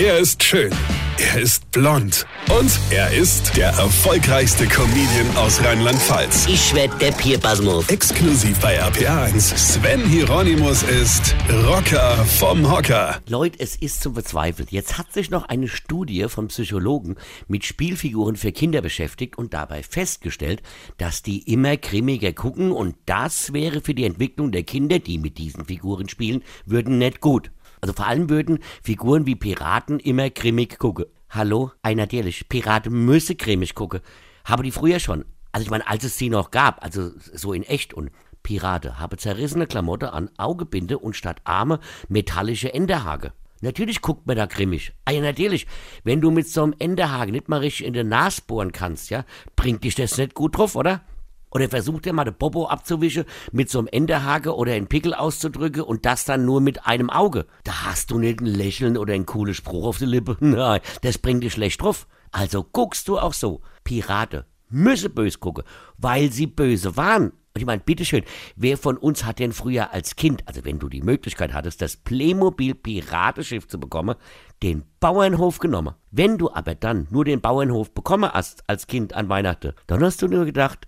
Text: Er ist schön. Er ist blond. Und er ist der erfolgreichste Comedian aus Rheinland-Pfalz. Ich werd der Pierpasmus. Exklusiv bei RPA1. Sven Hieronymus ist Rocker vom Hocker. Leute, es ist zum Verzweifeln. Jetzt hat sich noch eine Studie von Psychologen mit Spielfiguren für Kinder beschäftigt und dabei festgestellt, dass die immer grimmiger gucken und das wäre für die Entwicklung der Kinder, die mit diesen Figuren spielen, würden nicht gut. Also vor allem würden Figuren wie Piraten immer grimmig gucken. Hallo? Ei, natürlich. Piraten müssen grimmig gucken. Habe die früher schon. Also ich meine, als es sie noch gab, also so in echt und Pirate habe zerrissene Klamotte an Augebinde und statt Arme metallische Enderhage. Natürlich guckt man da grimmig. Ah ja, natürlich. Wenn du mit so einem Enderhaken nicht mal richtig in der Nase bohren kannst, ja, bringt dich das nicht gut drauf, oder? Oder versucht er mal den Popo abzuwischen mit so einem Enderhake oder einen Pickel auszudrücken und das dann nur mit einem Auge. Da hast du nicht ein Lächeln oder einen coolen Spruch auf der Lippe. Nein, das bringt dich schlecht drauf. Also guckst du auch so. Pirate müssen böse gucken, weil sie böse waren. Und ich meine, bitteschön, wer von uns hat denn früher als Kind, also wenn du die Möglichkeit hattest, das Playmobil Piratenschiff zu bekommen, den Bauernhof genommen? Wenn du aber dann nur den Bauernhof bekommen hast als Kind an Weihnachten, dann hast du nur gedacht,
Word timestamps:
Er 0.00 0.16
ist 0.18 0.44
schön. 0.44 0.70
Er 1.18 1.40
ist 1.40 1.72
blond. 1.72 2.24
Und 2.56 2.70
er 2.92 3.12
ist 3.12 3.56
der 3.56 3.70
erfolgreichste 3.70 4.68
Comedian 4.68 5.36
aus 5.36 5.60
Rheinland-Pfalz. 5.64 6.46
Ich 6.46 6.72
werd 6.72 7.02
der 7.02 7.10
Pierpasmus. 7.10 7.88
Exklusiv 7.88 8.60
bei 8.60 8.80
RPA1. 8.80 9.56
Sven 9.56 10.04
Hieronymus 10.08 10.84
ist 10.84 11.34
Rocker 11.66 12.14
vom 12.38 12.70
Hocker. 12.70 13.20
Leute, 13.28 13.58
es 13.58 13.74
ist 13.74 14.00
zum 14.00 14.14
Verzweifeln. 14.14 14.68
Jetzt 14.70 14.98
hat 14.98 15.12
sich 15.12 15.30
noch 15.30 15.48
eine 15.48 15.66
Studie 15.66 16.28
von 16.28 16.46
Psychologen 16.46 17.16
mit 17.48 17.64
Spielfiguren 17.64 18.36
für 18.36 18.52
Kinder 18.52 18.80
beschäftigt 18.80 19.36
und 19.36 19.52
dabei 19.52 19.82
festgestellt, 19.82 20.62
dass 20.98 21.22
die 21.22 21.52
immer 21.52 21.76
grimmiger 21.76 22.32
gucken 22.32 22.70
und 22.70 22.94
das 23.06 23.52
wäre 23.52 23.80
für 23.80 23.94
die 23.94 24.04
Entwicklung 24.04 24.52
der 24.52 24.62
Kinder, 24.62 25.00
die 25.00 25.18
mit 25.18 25.38
diesen 25.38 25.64
Figuren 25.64 26.08
spielen, 26.08 26.44
würden 26.66 26.98
nicht 26.98 27.20
gut. 27.20 27.50
Also 27.80 27.92
vor 27.94 28.06
allem 28.06 28.30
würden 28.30 28.58
Figuren 28.82 29.26
wie 29.26 29.36
Piraten 29.36 29.98
immer 30.00 30.30
grimmig 30.30 30.78
gucken. 30.78 31.06
Hallo? 31.30 31.72
Ei, 31.82 31.94
natürlich. 31.94 32.48
Piraten 32.48 33.04
müssen 33.04 33.36
grimmig 33.36 33.74
gucken. 33.74 34.00
Habe 34.44 34.62
die 34.62 34.70
früher 34.70 34.98
schon. 34.98 35.24
Also 35.52 35.64
ich 35.64 35.70
meine, 35.70 35.86
als 35.86 36.04
es 36.04 36.16
sie 36.18 36.30
noch 36.30 36.50
gab, 36.50 36.82
also 36.84 37.10
so 37.16 37.52
in 37.52 37.62
echt 37.62 37.94
und 37.94 38.10
Pirate 38.42 38.98
habe 38.98 39.16
zerrissene 39.16 39.66
Klamotte 39.66 40.12
an 40.12 40.30
Augebinde 40.38 40.98
und 40.98 41.16
statt 41.16 41.40
Arme 41.44 41.80
metallische 42.08 42.72
Enderhage. 42.72 43.32
Natürlich 43.60 44.00
guckt 44.00 44.26
man 44.26 44.36
da 44.36 44.46
grimmig. 44.46 44.92
Ah 45.04 45.10
ja, 45.10 45.20
natürlich. 45.20 45.66
Wenn 46.04 46.20
du 46.20 46.30
mit 46.30 46.48
so 46.48 46.62
einem 46.62 46.74
Enderhaken 46.78 47.32
nicht 47.32 47.48
mal 47.48 47.60
richtig 47.60 47.86
in 47.86 47.92
der 47.92 48.04
Nase 48.04 48.42
bohren 48.46 48.72
kannst, 48.72 49.10
ja, 49.10 49.24
bringt 49.56 49.84
dich 49.84 49.96
das 49.96 50.16
nicht 50.16 50.34
gut 50.34 50.56
drauf, 50.56 50.76
oder? 50.76 51.02
Oder 51.50 51.68
versucht 51.68 52.06
er 52.06 52.12
mal 52.12 52.24
den 52.24 52.34
Popo 52.34 52.66
abzuwischen 52.66 53.24
mit 53.52 53.70
so 53.70 53.78
einem 53.78 53.88
Enderhake 53.88 54.54
oder 54.54 54.72
einen 54.72 54.88
Pickel 54.88 55.14
auszudrücken 55.14 55.82
und 55.82 56.04
das 56.04 56.24
dann 56.24 56.44
nur 56.44 56.60
mit 56.60 56.86
einem 56.86 57.10
Auge. 57.10 57.46
Da 57.64 57.84
hast 57.84 58.10
du 58.10 58.18
nicht 58.18 58.40
ein 58.40 58.46
Lächeln 58.46 58.96
oder 58.96 59.14
einen 59.14 59.26
coolen 59.26 59.54
Spruch 59.54 59.86
auf 59.86 59.98
der 59.98 60.08
Lippe. 60.08 60.36
Nein, 60.44 60.80
das 61.02 61.18
bringt 61.18 61.42
dich 61.42 61.54
schlecht 61.54 61.82
drauf. 61.82 62.06
Also 62.30 62.64
guckst 62.64 63.08
du 63.08 63.18
auch 63.18 63.32
so. 63.32 63.62
Pirate 63.84 64.44
müssen 64.70 65.14
böse 65.14 65.38
gucken, 65.38 65.64
weil 65.96 66.30
sie 66.32 66.46
böse 66.46 66.96
waren. 66.96 67.30
Und 67.30 67.62
ich 67.62 67.66
meine, 67.66 67.80
bitteschön, 67.80 68.24
wer 68.56 68.76
von 68.76 68.96
uns 68.96 69.24
hat 69.24 69.38
denn 69.38 69.52
früher 69.52 69.92
als 69.92 70.16
Kind, 70.16 70.46
also 70.46 70.64
wenn 70.64 70.78
du 70.78 70.88
die 70.88 71.02
Möglichkeit 71.02 71.54
hattest, 71.54 71.82
das 71.82 71.96
Playmobil 71.96 72.74
Piratenschiff 72.74 73.66
zu 73.66 73.80
bekommen, 73.80 74.16
den 74.62 74.84
Bauernhof 75.00 75.58
genommen? 75.58 75.94
Wenn 76.10 76.38
du 76.38 76.52
aber 76.52 76.74
dann 76.74 77.08
nur 77.10 77.24
den 77.24 77.40
Bauernhof 77.40 77.92
bekommen 77.92 78.30
hast 78.30 78.68
als 78.68 78.86
Kind 78.86 79.14
an 79.14 79.28
Weihnachten, 79.28 79.72
dann 79.86 80.04
hast 80.04 80.22
du 80.22 80.28
nur 80.28 80.44
gedacht, 80.44 80.87